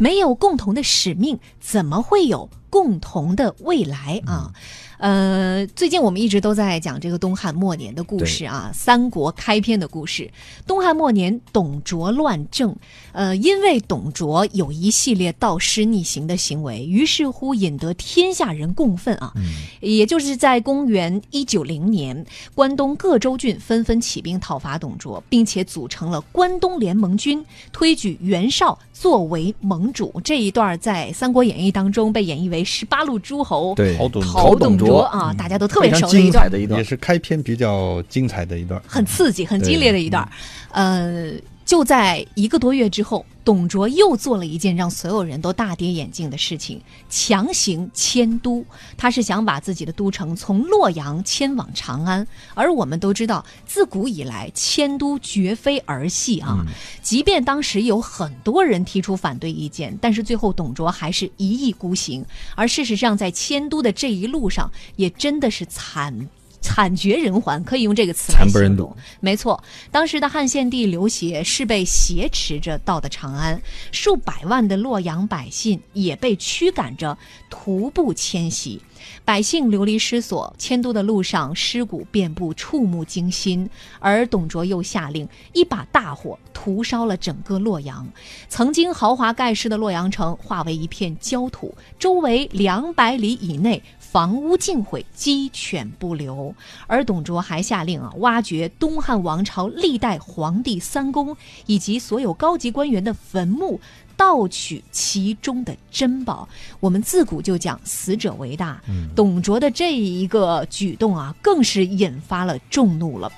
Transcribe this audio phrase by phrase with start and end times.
[0.00, 4.52] 没有共同的使命，怎么会有共同的未来啊？
[4.98, 10.28] 呃，最近我们一直都在讲这个东汉末年的故事啊，三国开篇的故事。
[10.66, 12.74] 东汉末年，董卓乱政，
[13.12, 19.32] 呃，因为董卓有一系列盗师逆行的行为，于是乎引得天下人共愤啊。
[19.80, 30.12] 也就是在公元一九零年，关东各州郡纷纷起兵讨伐董卓，并且组成了关东联盟军，推举袁绍作为盟主。
[30.24, 36.48] 这一段在《三国演义》当中被演绎为十八路诸侯对讨董卓卓啊，大家都特别熟的一段精彩。
[36.48, 38.80] 的一段也，是开篇比较精彩的一段。
[38.86, 40.28] 很刺激、很激烈的一段儿。
[40.72, 41.32] 呃，
[41.68, 48.64] 就在一个多月之后，董卓又做了一件让所有人都大跌眼镜的事情，强行迁都。
[48.96, 56.64] 他是想把自己的都城从洛阳迁往长安，而我们都知道，自古以来迁都绝非儿戏啊。
[57.02, 62.24] 即便当时有很多人提出反对意见，但是最后董卓还是一意孤行。
[62.54, 66.30] 而事实上，在迁都的这一路上，也真的是惨。
[66.60, 68.96] 惨绝人寰，可以用这个词来惨不忍睹形容。
[69.20, 73.60] 没错，当时的汉献帝刘协是被挟持着到的长安，
[73.92, 77.16] 数百万的洛阳百姓也被驱赶着
[77.48, 78.80] 徒步迁徙。
[79.24, 83.68] 百姓流离失所，迁都的路上尸骨遍布，触目惊心。
[84.00, 88.06] 而董卓又下令一把大火屠烧了整个洛阳，
[88.48, 96.54] 曾经豪华盖世的洛阳城化为一片焦土，周围两百里以内房屋尽毁，鸡犬不留。
[96.86, 103.80] 而董卓还下令啊，挖掘东汉王朝历代皇帝三公以及所有高级官员的坟墓。
[104.16, 106.48] 盗取其中的珍宝，
[106.80, 108.82] 我们自古就讲死者为大。
[109.14, 113.30] 董卓的这一个举动啊，更是引发了众怒了。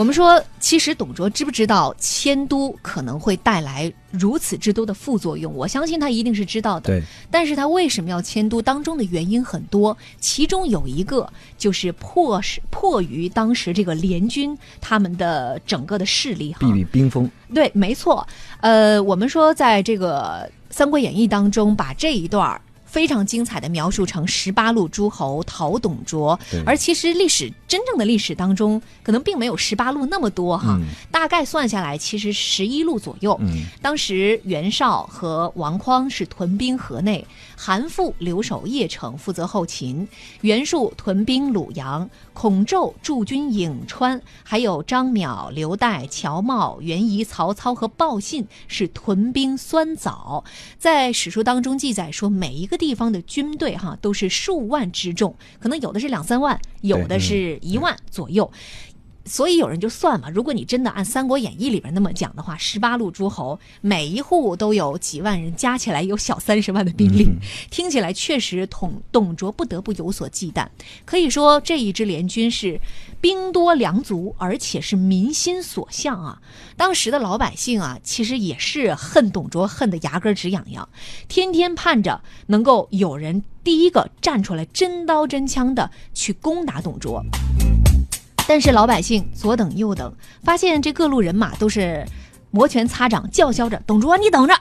[0.00, 5.54] 我们说，其实董卓知不知道迁都可能会带来如此之多的副作用？
[5.54, 6.86] 我相信他一定是知道的。
[6.86, 8.62] 对，但是他为什么要迁都？
[8.62, 16.60] 当中的原因很多，其中有一个就是迫使迫于当时这个联军他们的整个的势力哈。
[16.60, 17.30] 避避冰封。
[17.52, 18.26] 对，没错。
[18.62, 22.58] 呃，我们说在这个《三国演义》当中，把这一段儿
[22.90, 30.86] 非常精彩的描述成十八路诸侯讨董卓，而其实历史真正的历史当中，可能并没有十八路那么多哈，嗯。
[31.10, 33.36] 大概算下来其实十一路左右。
[33.40, 37.24] 嗯，当时袁绍和王匡是屯兵河内，
[37.62, 40.08] 韩馥留守邺城负责后勤，
[40.40, 50.42] 袁术屯兵鲁阳，孔宙驻军颍川，还有张邈、刘岱、乔瑁、袁仪、曹操和鲍信是屯兵酸枣。
[50.78, 58.50] 在史书当中记载说，每一个地方的军队哈都是数万之众，可能有的是两三万，有的是一万左右。
[59.30, 67.28] 所以有人就算嘛，如果你真的按《三国演义》里边那么讲的话，十八路诸侯每一户都有几万人，加起来有小三十万的兵力，
[67.70, 70.66] 听起来确实董董卓不得不有所忌惮。
[71.04, 72.80] 可以说这一支联军是
[73.20, 76.42] 兵多粮足，而且是民心所向啊。
[76.76, 80.88] 当时的老百姓啊，其实也是恨董卓恨得牙根直痒痒，
[81.28, 87.24] 天天盼着能够有人第一个站出来，真刀真枪的去攻打董卓。
[88.50, 90.12] 但是老百姓左等右等，
[90.42, 92.04] 发现这各路人马都是
[92.50, 94.52] 摩拳擦掌，叫嚣着：“董卓，你等着！”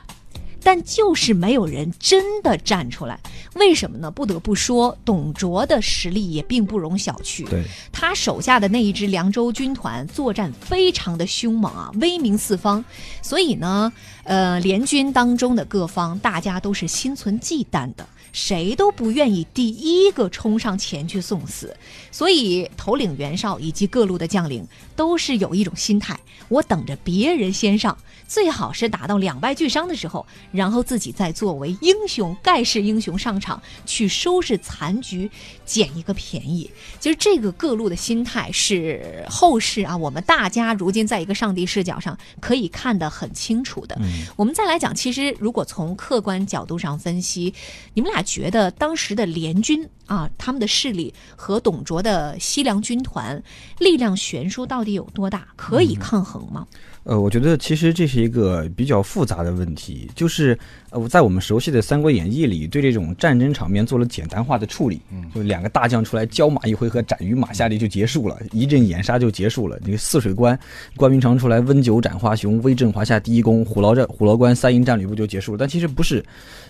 [0.62, 3.20] 但就是没有人真的站出来，
[3.56, 4.12] 为什么呢？
[4.12, 7.50] 不得不说，董卓的实力也并不容小觑。
[7.50, 12.86] 对，他手下的那一支凉州军团作战非常的凶猛啊，威名四方。
[13.24, 13.92] 所以呢，
[14.24, 21.76] 呃，联军当中的各方大家都是心存忌惮的，谁都不愿意第一个冲上前去送死。
[22.12, 27.98] 所以头领袁绍以及各路的将领都是有一种心态：我等着别人先上，
[28.28, 35.30] 最好是打到两败俱伤的时候，然后自己再作为英雄盖世英雄上场去收拾残局，
[35.66, 36.70] 捡一个便宜。
[37.00, 43.98] 其实这个各路的心态是后世啊，我们大家如今在一个上帝视角上可以看得很清楚的。
[44.36, 47.54] 我们再来讲，其实如果从客观角度上分析，
[47.94, 53.42] 你们俩觉得当时的联军啊，他们的势力和董卓的西凉军团
[53.78, 55.48] 力量悬殊到底有多大？
[55.56, 56.68] 可以抗衡吗？
[57.04, 60.58] 呃，我觉得其实这是一个比较复杂的问题，就是
[60.92, 69.80] 呃，在我们熟悉的《三国演义》里，对这种战争场面做了简单化的处理，嗯，就两个大将出来交马一回合，斩于马下里就结束了，一阵掩杀就结束了。
[69.82, 70.58] 那个泗水关，
[70.98, 75.58] 关云长出来温酒斩华雄，威震华夏第一功，虎牢战虎牢关三营战吕布就结束了。
[75.58, 76.24] 但其实不是，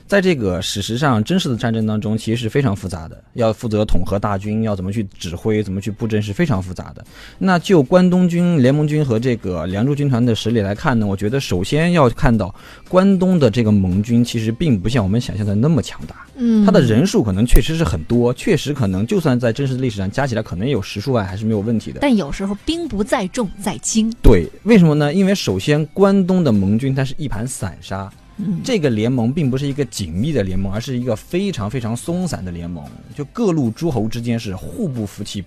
[0.06, 7.04] 在这个史实上真实的战争当中，其实是非常复杂的，要负责统合大军，要怎么去指挥，怎么去布阵是非常复杂的。
[7.38, 12.54] 那就关东军、联盟军和这个梁祝军团团的实力来看呢，我觉得首先要看到
[12.90, 22.00] 关东的这个盟军其实并不像我们想象的那么强大，嗯，他的人数可能确实是很多，确实可能就算在真实的历史上加起来可能有十数万还是没有问题的。
[22.02, 24.14] 但有时候兵不在重，在精。
[24.22, 25.14] 对，为什么呢？
[25.14, 32.84] 因为首先关东的盟军它是一盘散沙，嗯，这个联盟并不是一个紧密的联盟，而是一个非常非常松散的联盟。
[33.16, 35.44] 就各路诸侯之间是互不服气，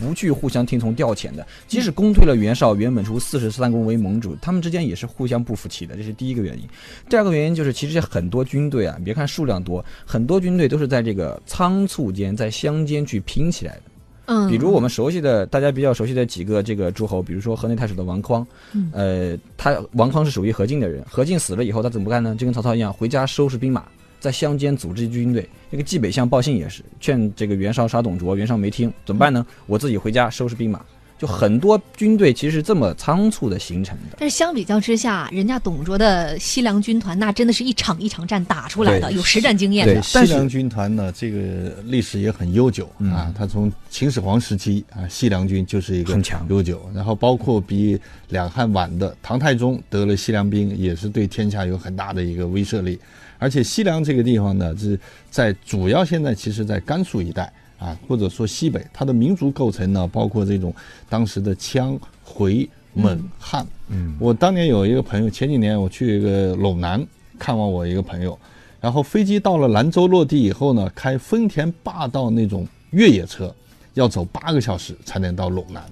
[0.00, 1.46] 不去互相听从调遣的。
[1.68, 6.66] 即使攻退了袁绍、袁本初四十三公为盟主，他们之间也是互相不服气的，这是第一个原因。
[7.08, 13.82] 第二个原因就是，其实很多军队啊，你别看数量多，很多军队都是在这个仓促间、在乡间去拼起来的。
[14.26, 22.36] 嗯，比如我们熟悉的，大家比较熟悉的几个这个诸侯，比如说河内太守的王匡，嗯呃，他王匡是属于何进的人，何进死了以后，他怎么干呢？
[22.38, 23.84] 就跟曹操一样，回家收拾兵马，
[24.20, 25.48] 在乡间组织军队。
[25.70, 29.44] 这个冀北向报信也是劝这个袁绍杀董卓，袁绍没听，怎么办呢？
[29.66, 30.80] 我自己回家收拾兵马。
[31.16, 34.16] 就很多军队其实是这么仓促的形成的。
[34.18, 40.00] 但是相比较之下，人家董卓的西凉军团那真的是一场一场战打出来的，有实战经验的。
[40.00, 43.30] 西凉军团呢，这个历史也很悠久嗯啊。
[43.36, 48.00] 他从秦始皇时期啊，西凉军就是一个很强悠久，然后包括比
[48.30, 52.98] 两汉晚的唐太宗得了西凉兵，也是对天下有很大的一个威慑力。
[53.40, 54.96] 而且西凉这个地方呢，是
[55.30, 60.72] 在主要现在其实在甘肃一带啊，或者说西北，它的民族构成呢，包括这种
[61.08, 63.66] 当时的羌、回、蒙、汉。
[63.88, 67.04] 嗯，我当年有一个朋友，前几年我去一个陇南
[67.38, 68.38] 看望我一个朋友，
[68.80, 73.52] 然后飞机到了兰州落地以后呢，开丰田霸道那种越野车，
[73.94, 75.82] 要走八个小时才能到陇南。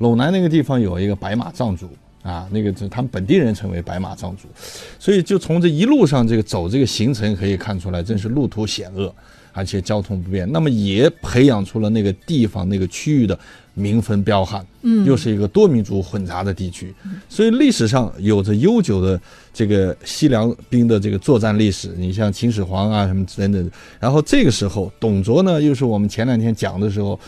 [0.00, 1.88] 陇南那个地方有一个白马藏族
[2.22, 4.46] 啊，那个是他们本地人称为白马藏族，
[4.98, 9.14] 所以就从这一路上这个走这个行程可以看出来，真是路途险恶，
[9.52, 10.50] 而且交通不便。
[10.52, 13.38] 那么也培养出了那个地方那个区域的
[13.72, 16.94] 民风彪悍，嗯又是一个多民族混杂的地区，
[17.28, 19.18] 所以历史上有着悠久的
[19.54, 21.88] 这个西凉兵的这个作战历史。
[21.96, 27.18] 你像秦始皇啊什么等等，然后这个时候董卓呢，又是我们前两天讲的时候。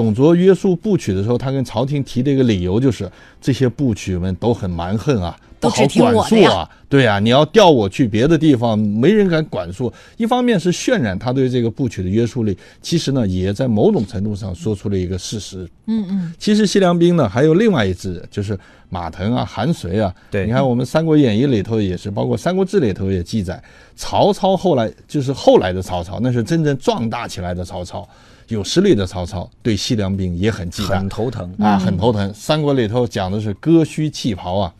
[0.00, 3.06] 董卓约束部曲的时候，他跟朝廷提的一个理由就是，
[3.38, 6.66] 这些部曲们都很蛮横啊，不好管束啊。
[6.88, 9.92] 对啊，你要调我去别的地方，没人敢管束。
[10.16, 15.68] 一方面是渲染他对这个部曲的约束力，其实呢，也在某种程度上说出了一个事实。
[15.84, 18.58] 嗯嗯，其实西凉兵呢，还有另外一支，就是
[18.88, 20.12] 马腾啊、韩遂啊。
[20.30, 23.62] 对你看我们《三国演义》里头也是，包括《三国志》里头也记载，
[23.94, 28.08] 曹操后来就是后来的曹操，那是真正壮大起来的曹操，
[28.50, 31.54] 有实力的曹操，对西凉兵也很忌惮很头疼。
[31.58, 32.32] 啊，很头疼。
[32.34, 34.74] 三国里头讲的是割须弃袍啊，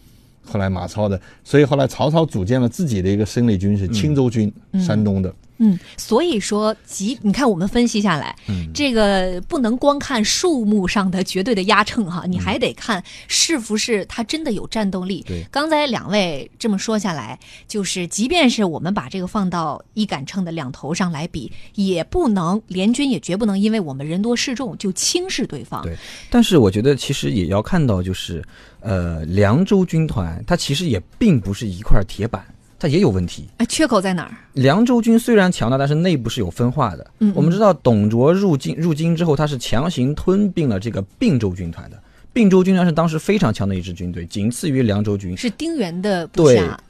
[0.45, 4.53] 后来马超的，所以后来曹操组建了自己的一个生力军，是青州军，
[4.85, 5.33] 山东的。
[5.61, 8.69] 嗯，所以说，即你看我们分析下来，嗯。
[8.75, 15.23] 这个不能光看数目上的绝对的压秤哈，你还得看是不是它真的有战斗力。
[15.27, 15.45] 对。
[15.51, 25.83] 刚才两位这么说下来，就是即便是我们把这个放到一杆秤的两头上来比，也不能联军也绝不能因为我们人多势众就轻视对方。
[25.83, 25.95] 对。
[26.31, 28.43] 但是我觉得其实也要看到，就是
[28.81, 32.43] 呃，凉州军团它其实也并不是一块铁板，
[32.81, 33.47] 它也有问题。
[33.59, 34.33] 哎，缺口在哪儿？
[34.55, 37.05] 凉州军虽然强大，但是内部是有分化的。
[37.19, 42.03] 嗯嗯我们知道董卓入京入京之后，他是强行吞并了这个并州军团的。
[42.33, 45.37] 并州军团是当时非常强的一支军队，仅次于凉州军。
[45.37, 46.81] 是丁原的部对下。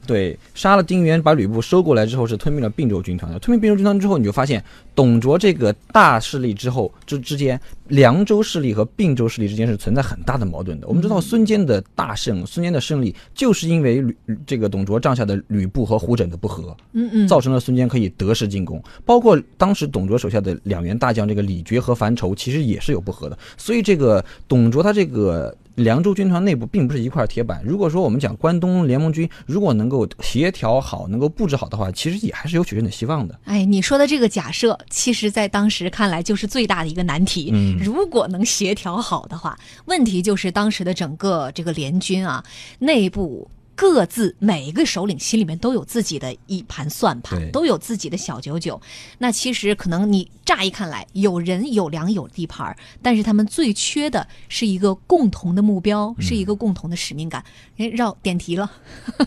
[0.53, 3.39] 杀了丁原，把吕布收过来之后，是吞并了并州军团的。
[3.39, 4.63] 吞并并州军团之后，你就发现
[4.95, 10.87] 董卓这个大势力之后之之间，凉州势力和并州势力之间是存在很大的矛盾的。
[10.87, 16.75] 我们知道孙坚的大胜，孙坚的胜利就是因为吕这个董卓帐下的吕布和胡轸的不和。
[16.93, 23.37] 嗯嗯，造成了孙坚可以得势进攻，包括当时董卓手下的两员大将这个李傕和樊稠，其实也是有不和的。
[23.57, 27.61] 所以这个董卓他这个凉州军团内部并不是一块铁板。
[27.63, 33.39] 如果说我们讲关东联盟军如果能够协调好，能够布置好的话，其实也还是有取胜的希望的。
[33.45, 37.49] 哎，你说的这个假设，其实在当时看来就是最大的一个难题。
[37.53, 42.43] 嗯如果能协调好的话，问题就是当时的整个这个联军啊，
[42.79, 43.49] 内部。
[43.81, 48.79] 各自每一个首领心里面都有自己的一盘算盘，都有自己的小九九。
[49.17, 57.43] 那其实可能你乍一看来有人有粮有地盘，但是他们最缺的是一个共同的目标，是一个共同的使命感。
[57.77, 58.71] 哎，绕点题了。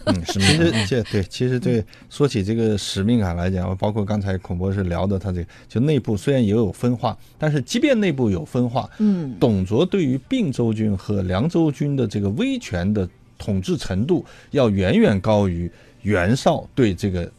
[0.04, 13.08] 嗯， 是其实这对，其实对，说起这个使命感来讲，包括刚才孔博士聊的，他这个就内部虽然也有分化，但是即便内部有分化，嗯，董卓对于并州军和凉州军的这个威权的
[13.44, 15.70] 统治程度，要远远高于
[16.02, 17.30] 袁绍对这个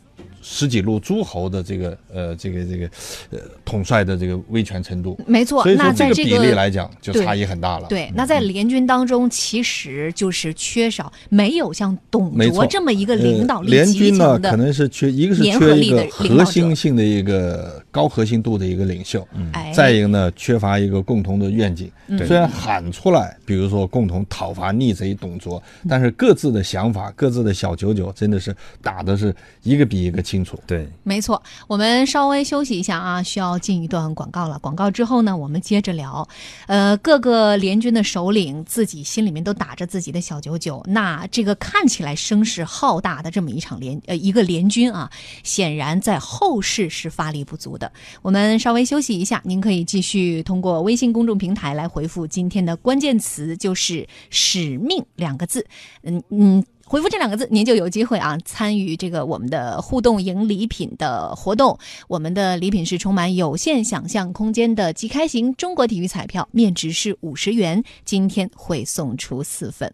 [0.42, 2.86] 十几路诸侯的这个呃这个这个
[3.32, 5.18] 呃统帅的这个威权程度。
[5.26, 7.88] 没错，所以说这个比例来讲就差异很大了。
[7.88, 21.90] 对，那在联军当中，其实就是缺少没有像董卓这么一个领导呃联军呢可能是缺一个是缺一个核心性的一个高核心度的一个领袖，哎，再一个呢缺乏一个共同的愿景。
[22.08, 29.34] 嗯虽然喊出来，比如说共同讨伐逆贼董卓，但是各自的想法、各自的小九九，真的是打的是
[29.64, 30.60] 一个比一个清楚。
[30.68, 34.60] 对，没错，我们稍微休息一下啊，需要进一段广告了。
[34.60, 36.28] 广告之后呢，我们接着聊。
[36.68, 45.10] 呃，各个联军的首领自己心里面都打着自己的小九九，那这个看起来声势浩大的这么一场联呃一个联军啊，
[45.44, 47.85] 显然在后世是发力不足的。
[48.22, 55.66] 我们稍微休息一下，您可以继续通过微信公众平台来回复今天的关键词，就是“使命”两个字。
[56.04, 56.66] 嗯嗯。
[56.88, 61.76] 回复这两个字，您就有机会啊参与这个我们的互动赢礼品的活动。
[62.08, 69.92] 我们的礼品是充满有限想象空间的即开型中国体育彩票，面值是五十元，今天会送出四份。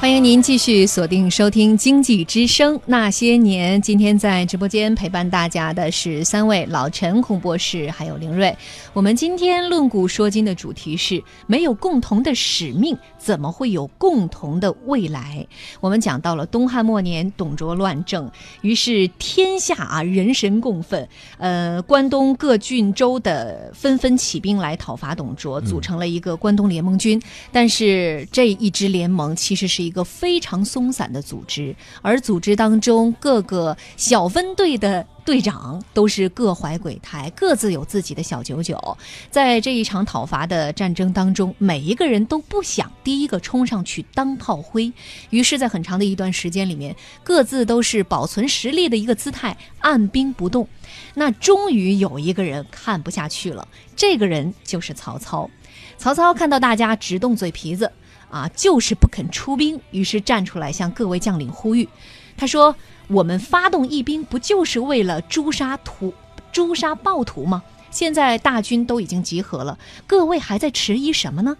[0.00, 3.80] 欢迎您继续锁定收听《经济之声那些年》。
[3.84, 8.54] 今天在直播间陪伴大家的是三位老陈、孔博士还有凌瑞。
[8.92, 15.46] 我们今天论古说今的主题是：没有共同的使命，怎么会有共同的未来？
[15.80, 21.08] 我们讲到了东汉末年董卓乱政，于是天下啊人神共愤，
[21.38, 27.20] 呃，关东各郡州的纷纷起兵来讨伐董卓，组成了一个关东联盟军。
[27.50, 38.98] 但是这一支联盟其实是一个非常松散的组织，而组织当中各个小分队的队长都是各怀鬼胎，各自有自己的小九九。
[39.30, 44.92] 在这一场讨伐的战争当中，每一个人都不想第一个冲上去当炮灰，
[45.30, 50.68] 于是，在很长的一段时间里面，各自都是保存实力的一个姿态，按兵不动。
[51.14, 55.48] 那终于有一个人看不下去了，这个人就是曹操。
[55.96, 57.90] 曹操看到大家只动嘴皮子，
[58.34, 61.88] 啊，就是不肯出兵，于是站出来向各位将领呼吁。
[62.36, 62.74] 他说
[63.06, 66.12] ：“我们发动义兵，不就是为了诛杀屠、
[66.50, 67.62] 诛杀暴徒吗？
[67.92, 71.56] 现在大军都已经集合了，各位还在迟疑什么呢？”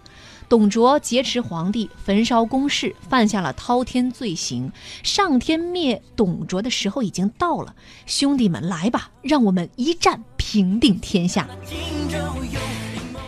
[0.48, 4.72] 董卓劫持皇帝，焚烧宫室，犯下了滔天罪行。
[5.04, 11.48] 上天灭董卓的时候已经到了，兄弟们，来吧，让我们一战平定天下。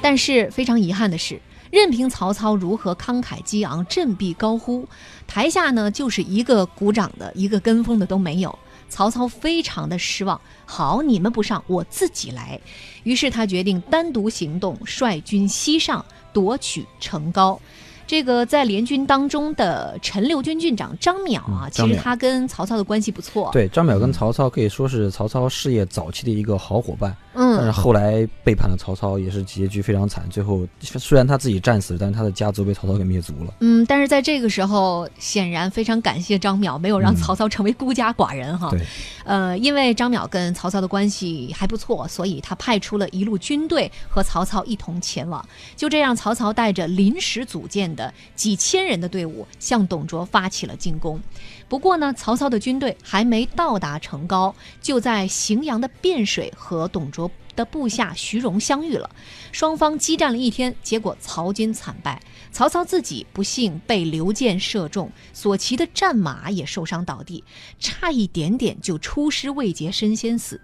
[0.03, 4.87] 但是非常遗憾的是，任凭曹操如何慷慨激昂、振臂高呼，
[5.27, 8.59] 台下呢就是一个鼓掌的、一个跟风的都没有。
[8.89, 12.59] 曹操非常的失望，好，你们不上，我自己来。
[13.03, 17.59] 于是他决定单独行动，率军西上，夺取成皋。
[18.07, 30.25] 这个在联军当中的陈留军军长张淼啊，其实他跟曹操的关系不错。，对，张淼跟曹操可以说是曹操事业早期的一个好伙伴，嗯但是嗯，后来背叛了曹操，也是结局非常惨。
[30.31, 33.55] 最后虽然他自己战死了，但是他的家族被曹操给灭族了。
[33.61, 38.71] 嗯，但是在这个时候，显然非常感谢张淼，没有让嗯曹操成为孤家寡人哈。
[38.71, 38.81] 对，
[39.25, 45.45] 呃，因为张淼跟曹操的关系还不错，所以他派出了一路军队和曹操一同前往。
[45.75, 51.21] 就这样，曹操带着临时组建的几千人的队伍向董卓发起了进攻。
[51.69, 59.11] 不过呢，曹操的军队还没到达成皋，就在荥阳的汴水和董卓的部下徐荣相遇了。
[59.50, 62.23] 双方激战了一天，结果曹军惨败。
[62.53, 67.43] 曹操自己不幸被刘建射中，所骑的战马也受伤倒地，
[67.79, 70.61] 差一点点就出师未捷身先死。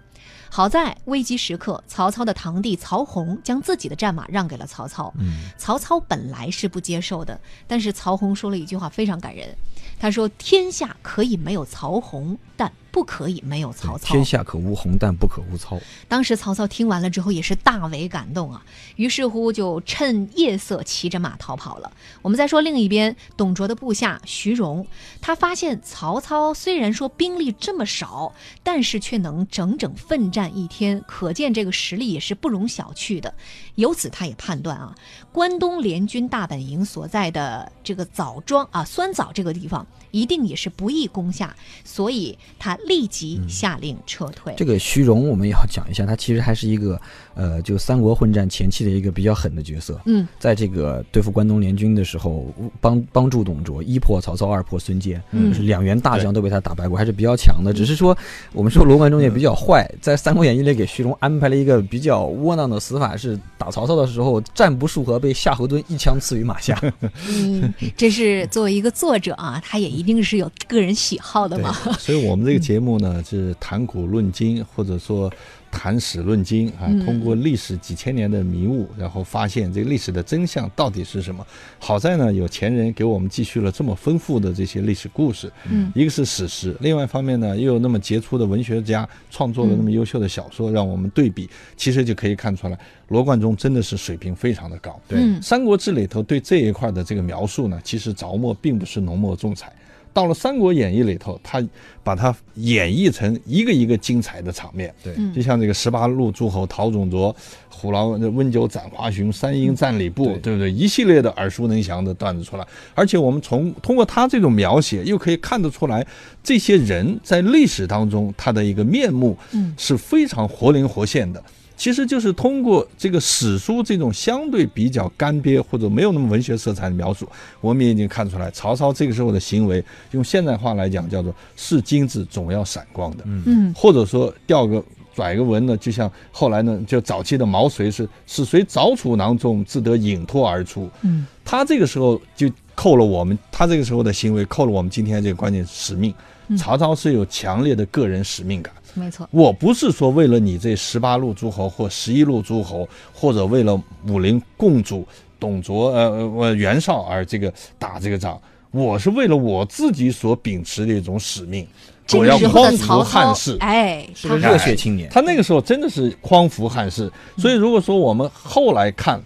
[0.49, 5.11] 好在危机时刻，曹操的堂弟曹洪将自己的战马让给了曹操。
[5.17, 9.55] 嗯，曹操本来是不接受的，但是曹洪说了一句话非常感人，
[9.99, 15.77] 他说：“天下可以没有曹洪，但不可以没有曹操。”天下可无红，但不可无操。
[16.07, 18.63] 当时曹操听完了之后也是大为感动啊，
[18.95, 21.91] 于是乎就趁夜色骑着马逃跑了。
[22.21, 24.85] 我们再说另一边，董卓的部下徐荣，
[25.19, 28.31] 他发现曹操虽然说兵力这么少，
[28.61, 33.33] 但是却能整整奋战一天，可见这个实力也是不容小觑的。
[33.75, 34.93] 由此他也判断啊，
[35.31, 44.53] 关东联军大本营所在的这个枣庄啊酸枣这个地方，一定也是不易攻下，所以他立即下令撤退。
[44.55, 47.01] 这个虚荣我们也要讲一下，他其实还是一个
[47.35, 49.99] 呃，就三国混战前期的一个比较狠的角色。
[50.05, 52.47] 嗯，在这个对付关东联军的时候，
[52.79, 57.73] 帮帮助董卓，一破曹操，二破孙坚，嗯就是两员大将都被他打败过，还是比较强的。
[57.73, 58.15] 只是说，
[58.53, 66.79] 我们说罗贯中也比较坏，在《三国演义》里给徐荣安排了一个比较窝囊的死法，是打曹操的时候战不数合，被夏侯惇一枪刺于马下。
[67.27, 75.31] 嗯，这是作为一个作者啊，他也一一定是有个人喜好的嘛。， 所以我们这个节目呢是谈古论今，或者说
[75.73, 81.45] 谈史论今啊嗯，通过历史几千年的迷雾，然后发现这个历史的真相到底是什么。
[81.79, 92.77] 好在呢，有前人给我们继续了这么丰富的这些历史故事，嗯一个是史实，另外一方面呢，又有那么杰出的文学家创作了那么优秀的小说，让我们对比，其实就可以看出来，
[93.07, 94.97] 罗贯中真的是水平非常的高。
[95.07, 99.73] 对嗯《三国志》里头对这一块的这个描述呢，其实着墨并不是浓墨重彩。
[100.13, 101.61] 到了《三国演义》里头，他
[102.03, 105.13] 把它演绎成一个一个精彩的场面，对。
[105.17, 105.33] 嗯。
[105.33, 107.35] 就像这个十八路诸侯陶种卓、
[107.67, 110.37] 虎牢温酒斩华雄、三英战吕布，对。
[110.37, 110.71] 对不对？
[110.71, 116.05] 一系列的耳熟能详的段子出来，而且我们从通过他这种描写，又可以看得出来，
[116.43, 119.73] 这些人在历史当中他的一个面目嗯。
[119.77, 121.43] 是非常活灵活现的。
[121.83, 127.27] 其实就是通过这个史书这种相对比较干瘪或者没有那么文学色彩的描述，
[127.59, 134.81] 我们也已经看出来，曹操这个时候的行为，用现代话来讲叫做是金子总要闪光的，嗯或者说掉个
[135.13, 140.89] 拽个文呢，就像后来呢，就早期的毛遂是是随早处囊中，自得隐脱而出。
[141.01, 146.13] 嗯他这个时候就扣了我们，他这个时候的行为扣了我们今天这个关键使命。
[146.47, 148.73] 嗯曹操是有强烈的个人使命感。
[148.93, 149.27] 没错。
[149.31, 155.07] 我不是说为了你这十八路诸侯或十一路诸侯，或者为了武林共主
[155.39, 158.39] 董卓呃呃袁绍而这个打这个仗，
[158.71, 161.67] 我是为了我自己所秉持的一种使命，
[162.13, 163.57] 我要匡扶汉室，。
[163.59, 165.09] 哎，他是个热血青年。
[165.09, 169.21] 他那个时候真的是匡扶汉室，所以如果说我们后来看。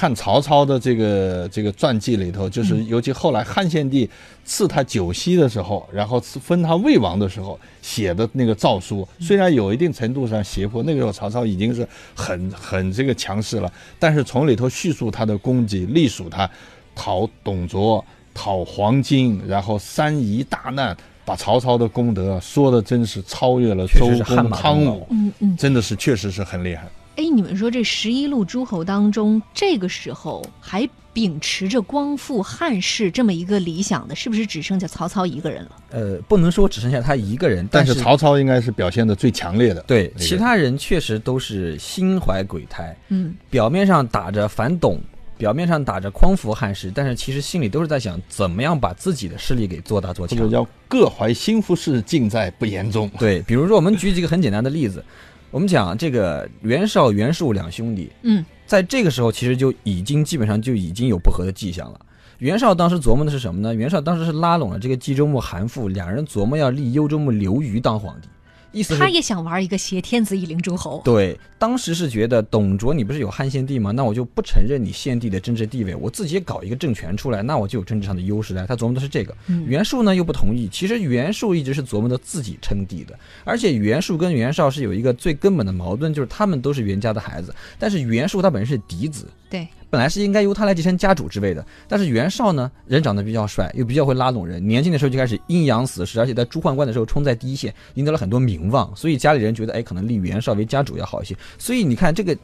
[0.00, 4.08] 看曹操的这个这个传记里头，就是尤其后来汉献帝
[4.46, 16.48] 赐他九锡的时候，然后赐封他魏王的时候写的那个诏书，虽然有一定程度上胁迫，那个时候曹操已经是很很这个强势了，但是从里头叙述他的功绩，隶属他
[16.94, 18.02] 讨董卓、
[18.32, 26.88] 讨黄巾，然后三夷大难，把曹操的功德说的真是超越了周公、汤武，嗯嗯，真的是确实是很厉害。
[27.20, 35.70] 哎，你们说这十一路诸侯当中，这个时候还秉持着光复汉室这么一个理想的，是不是只剩下曹操一个人了？
[35.90, 39.82] 呃，不能说只剩下他一个人，是但是曹操应该是表现的最强烈的。
[39.82, 44.98] 对其他人确实都是心怀鬼胎，嗯表面上打着反董，
[45.36, 50.38] 表面上打着匡扶汉室，但是其实心里都是在想怎么样把自己的势力给做大做强。
[50.38, 53.10] 或者叫各怀心腹事，尽在不言中。
[53.18, 55.04] 对，比如说我们举几个很简单的例子，
[55.50, 62.00] 我们讲这个袁绍、袁术两兄弟，嗯在这个时候其实就已经基本上就已经有不和的迹象了。
[62.38, 63.74] 袁绍当时琢磨的是什么呢？
[63.74, 68.28] 袁绍当时是拉拢了这个冀州牧韩馥，两人琢磨要立幽州牧刘虞当皇帝，
[68.72, 71.00] 意思他也想玩一个挟天子以令诸侯。
[71.04, 73.90] 对，当时是觉得董卓你不是有汉献帝吗？
[73.90, 78.66] 那我就不承认你献帝的政治地位，我自己搞一个政权出来，那我就有政治上的优势来。
[78.66, 79.36] 他琢磨的是这个。
[79.48, 101.36] 嗯袁术呢又不同意，其实袁术一直是琢磨着自己称帝的，而且袁术跟袁绍是有一个最根本的矛盾，就是他们都是袁家的孩子，但是袁术他本身是嫡子，对，本来是应该由他来继承家主之位的，但是袁绍呢，人长得比较帅，又比较会拉拢人，年轻的时候就开始阴阳死士，而且在朱宦官的时候冲在第一线，赢得了很多名望，所以家里人觉得，哎，可能立袁绍为家主要好一些。
[101.58, 102.38] 所以你看这个，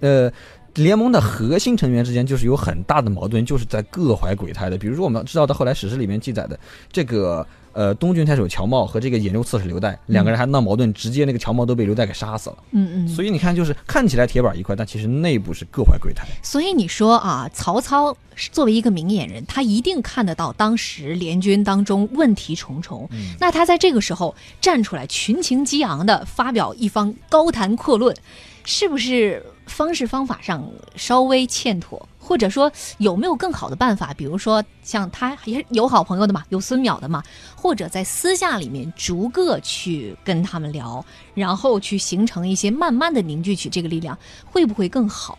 [0.00, 0.32] 呃。
[0.76, 4.76] 联盟的核心成员之间就是有很大的矛盾，就是在各怀鬼胎的。
[4.76, 6.60] 比如说，我们知道的后来史实里面记载的
[6.92, 12.56] 这个呃东郡太守乔茂和这个兖州刺史刘岱两个人还闹矛盾，直接那个乔茂都被刘岱给杀死了。
[12.70, 16.26] 嗯嗯，所以你看，就是看起来铁板一块，但其实内部是各怀鬼胎。
[16.42, 23.06] 所以你说啊，曹操是作为一个明眼人，他一定看得到当时联军当中问题重重。
[23.12, 28.16] 嗯那他在这个时候站出来，群情激昂的发表一方高谈阔论，
[28.64, 32.08] 是不是方式方法上稍微欠妥？
[32.26, 34.12] 或者说有没有更好的办法？
[34.14, 37.22] 比如说像他也有好朋友的嘛，有孙淼的嘛，
[37.54, 45.38] 或者在私下里面逐个去跟他们聊，然后去形成一些慢慢的凝聚起这个力量，会不会更好？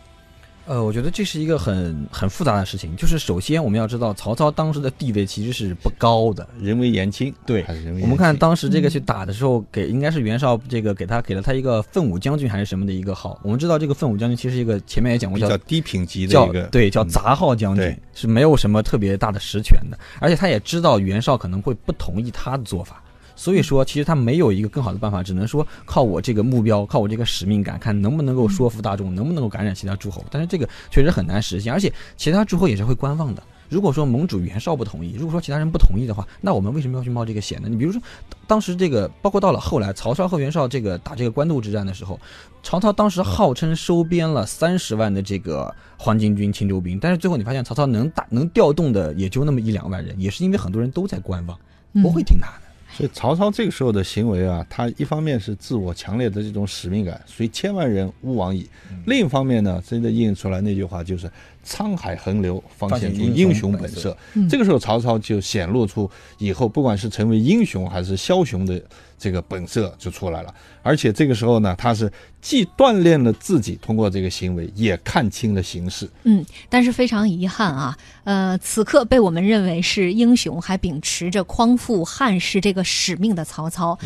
[0.68, 2.94] 呃，我觉得这是一个很很复杂的事情。
[2.94, 6.46] 就是首先我们要知道，曹操当时的地位其实是不高的。
[6.60, 8.02] 人微言轻，对还是人为言轻。
[8.02, 13.40] 我们看当时这个去打的时候，给应该是袁绍这个给他给了他一个奋武将军还是什么的一个号。
[13.42, 23.02] 我们知道这个奋武将军其实一个前面也讲过叫比较低品级的叫一个，对叫嗯杂号将军对，是没有什么特别大的实权的，而且他也知道袁绍可能会不同意他的做法。
[23.38, 30.24] 所以说，其实他没有一个更好的办法，只能说靠我这个目标，靠我这个使命感，看能不能够说服大众，能不能够感染其他诸侯。
[30.28, 33.42] 但是这个确实很难实现，而且其他诸侯也是会观望的。
[33.68, 37.68] 如果说盟主袁绍不同意，如果说其他人不同意的话，那我们为什么要去冒这个险呢？
[37.68, 38.02] 你比如说，
[38.46, 42.18] 当时这个包括到了后来，曹操和袁绍这个打这个官渡之战的时候，
[42.62, 51.56] 曹操当时号称收编了三十万的这个黄巾军、青州兵，但是最后你发现曹操能打能调动的也就那么一两万人，也是因为很多人都在观望。
[52.02, 52.67] 不会听他的。
[52.98, 58.64] 所以曹操这个时候的行为啊，他一方面是自我强烈的这种使命感，随千万人吾往矣；
[59.06, 61.30] 另一方面呢，真的映出来那句话就是
[61.64, 64.16] “沧海横流，方显出英雄本色”。
[64.50, 68.82] 这个时候，曹操就显露出以后不管是成为英雄还是枭雄的
[69.18, 70.54] 这个本色就出来了。
[70.82, 76.08] 而且这个时候呢，他是既锻炼了自己，通过这个行为也看清了形势。
[76.24, 83.98] 嗯，但是非常遗憾啊，呃，此刻被我们认为是英雄，还秉持着匡复汉室这个使命的曹操，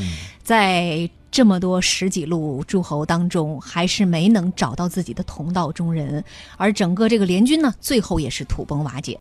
[0.43, 6.23] 在这么多十几路诸侯当中，还是没能找到自己的同道中人，
[6.57, 9.19] 而整个这个联军呢，最后也是土崩瓦解。